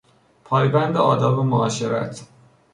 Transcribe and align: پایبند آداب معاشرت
پایبند 0.43 0.97
آداب 0.97 1.39
معاشرت 1.39 2.27